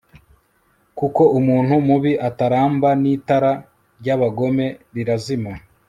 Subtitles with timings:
[0.97, 3.51] kuko umuntu mubi ataramba n'itara
[3.99, 5.51] ry'abagome rirazima